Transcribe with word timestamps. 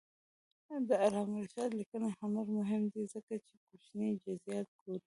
د 0.87 0.89
علامه 1.03 1.37
رشاد 1.43 1.71
لیکنی 1.79 2.09
هنر 2.19 2.47
مهم 2.57 2.83
دی 2.93 3.03
ځکه 3.13 3.33
چې 3.45 3.53
کوچني 3.67 4.09
جزئیات 4.23 4.67
ګوري. 4.79 4.99